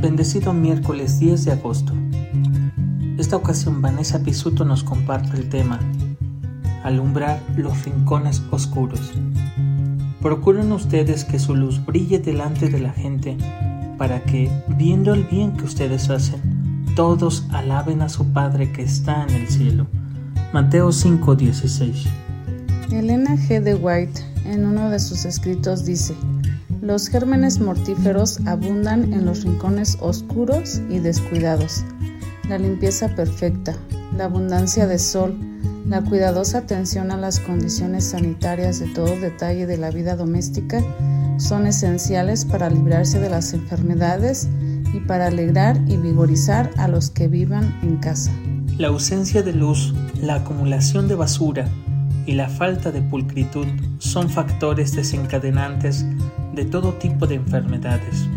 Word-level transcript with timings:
Bendecido 0.00 0.52
miércoles 0.52 1.18
10 1.18 1.44
de 1.44 1.52
agosto. 1.52 1.92
Esta 3.18 3.34
ocasión 3.34 3.82
Vanessa 3.82 4.20
Pisuto 4.20 4.64
nos 4.64 4.84
comparte 4.84 5.36
el 5.36 5.48
tema 5.48 5.80
Alumbrar 6.84 7.42
los 7.56 7.84
rincones 7.84 8.40
oscuros. 8.52 9.12
Procuren 10.22 10.70
ustedes 10.70 11.24
que 11.24 11.40
su 11.40 11.56
luz 11.56 11.84
brille 11.84 12.20
delante 12.20 12.68
de 12.68 12.78
la 12.78 12.92
gente 12.92 13.36
para 13.98 14.22
que, 14.22 14.48
viendo 14.76 15.12
el 15.12 15.24
bien 15.24 15.56
que 15.56 15.64
ustedes 15.64 16.08
hacen, 16.10 16.84
todos 16.94 17.46
alaben 17.50 18.00
a 18.00 18.08
su 18.08 18.32
Padre 18.32 18.70
que 18.70 18.82
está 18.82 19.24
en 19.24 19.34
el 19.34 19.48
cielo. 19.48 19.88
Mateo 20.52 20.92
5:16. 20.92 22.06
Elena 22.92 23.34
G. 23.34 23.60
de 23.60 23.74
White 23.74 24.20
en 24.44 24.64
uno 24.64 24.90
de 24.90 25.00
sus 25.00 25.24
escritos 25.24 25.84
dice, 25.84 26.14
los 26.80 27.08
gérmenes 27.08 27.60
mortíferos 27.60 28.38
abundan 28.46 29.12
en 29.12 29.24
los 29.24 29.44
rincones 29.44 29.98
oscuros 30.00 30.80
y 30.88 31.00
descuidados. 31.00 31.84
La 32.48 32.58
limpieza 32.58 33.14
perfecta, 33.14 33.76
la 34.16 34.24
abundancia 34.24 34.86
de 34.86 34.98
sol, 34.98 35.36
la 35.86 36.02
cuidadosa 36.02 36.58
atención 36.58 37.10
a 37.10 37.16
las 37.16 37.40
condiciones 37.40 38.04
sanitarias 38.04 38.78
de 38.78 38.86
todo 38.88 39.18
detalle 39.18 39.66
de 39.66 39.78
la 39.78 39.90
vida 39.90 40.16
doméstica 40.16 40.82
son 41.38 41.66
esenciales 41.66 42.44
para 42.44 42.68
librarse 42.68 43.20
de 43.20 43.30
las 43.30 43.52
enfermedades 43.52 44.48
y 44.92 45.00
para 45.00 45.26
alegrar 45.26 45.80
y 45.86 45.96
vigorizar 45.96 46.70
a 46.76 46.88
los 46.88 47.10
que 47.10 47.28
vivan 47.28 47.78
en 47.82 47.96
casa. 47.96 48.32
La 48.76 48.88
ausencia 48.88 49.42
de 49.42 49.52
luz, 49.52 49.94
la 50.20 50.36
acumulación 50.36 51.08
de 51.08 51.14
basura 51.14 51.68
y 52.26 52.34
la 52.34 52.48
falta 52.48 52.90
de 52.90 53.00
pulcritud 53.00 53.66
son 53.98 54.28
factores 54.28 54.94
desencadenantes 54.94 56.04
de 56.58 56.64
todo 56.64 56.94
tipo 56.94 57.28
de 57.28 57.36
enfermedades. 57.36 58.28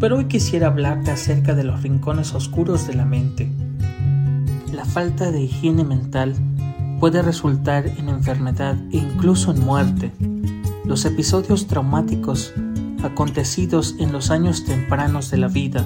Pero 0.00 0.16
hoy 0.16 0.24
quisiera 0.24 0.68
hablarte 0.68 1.10
acerca 1.10 1.54
de 1.54 1.64
los 1.64 1.82
rincones 1.82 2.34
oscuros 2.34 2.86
de 2.86 2.94
la 2.94 3.04
mente. 3.04 3.52
La 4.72 4.86
falta 4.86 5.30
de 5.30 5.42
higiene 5.42 5.84
mental 5.84 6.34
puede 6.98 7.20
resultar 7.20 7.88
en 7.88 8.08
enfermedad 8.08 8.78
e 8.90 8.96
incluso 8.96 9.50
en 9.50 9.62
muerte. 9.62 10.12
Los 10.86 11.04
episodios 11.04 11.66
traumáticos 11.66 12.54
acontecidos 13.02 13.96
en 13.98 14.12
los 14.12 14.30
años 14.30 14.64
tempranos 14.64 15.30
de 15.30 15.36
la 15.36 15.48
vida, 15.48 15.84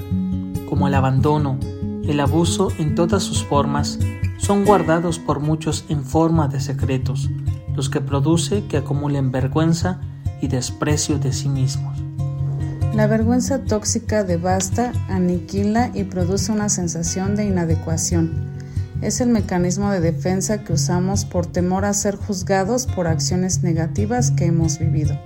como 0.68 0.86
el 0.86 0.94
abandono, 0.94 1.58
el 2.04 2.20
abuso 2.20 2.68
en 2.78 2.94
todas 2.94 3.24
sus 3.24 3.42
formas, 3.42 3.98
son 4.38 4.64
guardados 4.64 5.18
por 5.18 5.40
muchos 5.40 5.84
en 5.88 6.04
forma 6.04 6.46
de 6.46 6.60
secretos, 6.60 7.28
los 7.74 7.90
que 7.90 8.00
produce 8.00 8.66
que 8.66 8.76
acumulen 8.76 9.32
vergüenza 9.32 10.00
y 10.40 10.48
desprecio 10.48 11.18
de 11.18 11.32
sí 11.32 11.48
mismos. 11.48 11.98
La 12.94 13.06
vergüenza 13.06 13.60
tóxica 13.60 14.24
devasta, 14.24 14.92
aniquila 15.08 15.90
y 15.94 16.04
produce 16.04 16.50
una 16.50 16.68
sensación 16.68 17.36
de 17.36 17.44
inadecuación. 17.44 18.50
Es 19.00 19.20
el 19.20 19.28
mecanismo 19.30 19.90
de 19.90 20.00
defensa 20.00 20.64
que 20.64 20.72
usamos 20.72 21.24
por 21.24 21.46
temor 21.46 21.84
a 21.84 21.94
ser 21.94 22.16
juzgados 22.16 22.86
por 22.86 23.06
acciones 23.06 23.62
negativas 23.62 24.32
que 24.32 24.46
hemos 24.46 24.78
vivido. 24.78 25.18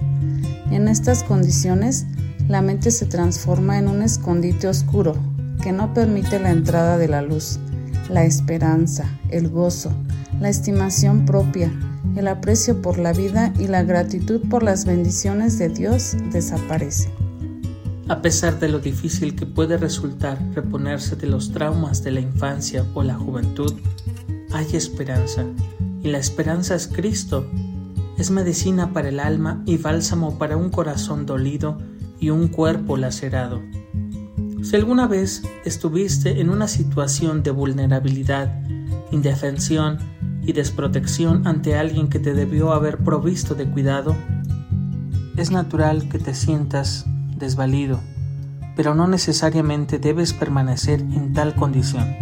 En 0.70 0.88
estas 0.88 1.22
condiciones, 1.24 2.04
la 2.48 2.60
mente 2.60 2.90
se 2.90 3.06
transforma 3.06 3.78
en 3.78 3.88
un 3.88 4.02
escondite 4.02 4.68
oscuro 4.68 5.16
que 5.62 5.72
no 5.72 5.94
permite 5.94 6.38
la 6.38 6.50
entrada 6.50 6.98
de 6.98 7.08
la 7.08 7.22
luz, 7.22 7.58
la 8.10 8.24
esperanza, 8.24 9.06
el 9.30 9.48
gozo, 9.48 9.90
la 10.40 10.50
estimación 10.50 11.24
propia, 11.24 11.72
el 12.16 12.28
aprecio 12.28 12.80
por 12.80 12.98
la 12.98 13.12
vida 13.12 13.52
y 13.58 13.66
la 13.66 13.82
gratitud 13.82 14.40
por 14.48 14.62
las 14.62 14.84
bendiciones 14.84 15.58
de 15.58 15.68
Dios 15.68 16.16
desaparece. 16.32 17.10
A 18.08 18.20
pesar 18.20 18.60
de 18.60 18.68
lo 18.68 18.80
difícil 18.80 19.34
que 19.34 19.46
puede 19.46 19.78
resultar 19.78 20.38
reponerse 20.54 21.16
de 21.16 21.26
los 21.26 21.52
traumas 21.52 22.04
de 22.04 22.10
la 22.10 22.20
infancia 22.20 22.84
o 22.92 23.02
la 23.02 23.14
juventud, 23.14 23.72
hay 24.52 24.66
esperanza, 24.76 25.44
y 26.02 26.08
la 26.08 26.18
esperanza 26.18 26.74
es 26.74 26.86
Cristo. 26.86 27.50
Es 28.18 28.30
medicina 28.30 28.92
para 28.92 29.08
el 29.08 29.18
alma 29.18 29.62
y 29.64 29.78
bálsamo 29.78 30.38
para 30.38 30.56
un 30.56 30.70
corazón 30.70 31.24
dolido 31.24 31.78
y 32.20 32.30
un 32.30 32.48
cuerpo 32.48 32.96
lacerado. 32.96 33.62
Si 34.62 34.76
alguna 34.76 35.06
vez 35.06 35.42
estuviste 35.64 36.40
en 36.40 36.50
una 36.50 36.68
situación 36.68 37.42
de 37.42 37.50
vulnerabilidad, 37.50 38.62
indefensión, 39.10 39.98
y 40.46 40.52
desprotección 40.52 41.46
ante 41.46 41.76
alguien 41.76 42.08
que 42.08 42.18
te 42.18 42.34
debió 42.34 42.72
haber 42.72 42.98
provisto 42.98 43.54
de 43.54 43.66
cuidado, 43.66 44.14
es 45.36 45.50
natural 45.50 46.08
que 46.08 46.18
te 46.18 46.34
sientas 46.34 47.06
desvalido, 47.36 48.00
pero 48.76 48.94
no 48.94 49.08
necesariamente 49.08 49.98
debes 49.98 50.32
permanecer 50.32 51.00
en 51.00 51.32
tal 51.32 51.54
condición. 51.54 52.14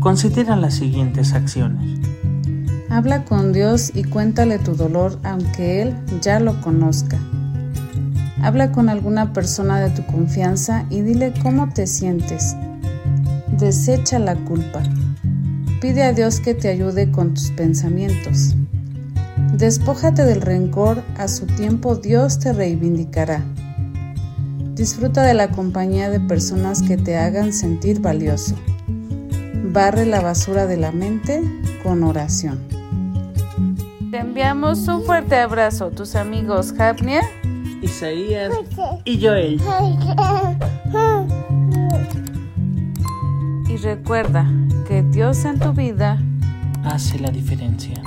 Considera 0.00 0.56
las 0.56 0.74
siguientes 0.74 1.32
acciones. 1.32 2.00
Habla 2.88 3.24
con 3.24 3.52
Dios 3.52 3.90
y 3.94 4.04
cuéntale 4.04 4.58
tu 4.58 4.74
dolor 4.74 5.18
aunque 5.24 5.82
Él 5.82 5.94
ya 6.22 6.40
lo 6.40 6.60
conozca. 6.60 7.18
Habla 8.40 8.70
con 8.70 8.88
alguna 8.88 9.32
persona 9.32 9.80
de 9.80 9.90
tu 9.90 10.06
confianza 10.06 10.86
y 10.88 11.00
dile 11.00 11.34
cómo 11.42 11.68
te 11.70 11.86
sientes. 11.86 12.56
Desecha 13.58 14.18
la 14.18 14.36
culpa. 14.36 14.82
Pide 15.80 16.04
a 16.04 16.12
Dios 16.12 16.40
que 16.40 16.54
te 16.54 16.68
ayude 16.68 17.10
con 17.10 17.34
tus 17.34 17.50
pensamientos. 17.50 18.54
Despójate 19.52 20.24
del 20.24 20.40
rencor, 20.40 21.02
a 21.18 21.28
su 21.28 21.46
tiempo 21.46 21.96
Dios 21.96 22.38
te 22.38 22.54
reivindicará. 22.54 23.42
Disfruta 24.74 25.22
de 25.22 25.34
la 25.34 25.50
compañía 25.50 26.08
de 26.08 26.18
personas 26.18 26.82
que 26.82 26.96
te 26.96 27.18
hagan 27.18 27.52
sentir 27.52 28.00
valioso. 28.00 28.54
Barre 29.72 30.06
la 30.06 30.22
basura 30.22 30.66
de 30.66 30.78
la 30.78 30.92
mente 30.92 31.42
con 31.82 32.02
oración. 32.04 32.58
Te 34.10 34.18
enviamos 34.18 34.88
un 34.88 35.04
fuerte 35.04 35.36
abrazo, 35.36 35.90
tus 35.90 36.14
amigos 36.14 36.74
Hapnia, 36.78 37.20
Isaías 37.82 38.50
y 39.04 39.22
Joel. 39.22 39.60
Y 43.76 43.78
recuerda, 43.78 44.50
que 44.88 45.02
Dios 45.02 45.44
en 45.44 45.58
tu 45.58 45.74
vida 45.74 46.18
hace 46.82 47.18
la 47.18 47.30
diferencia. 47.30 48.02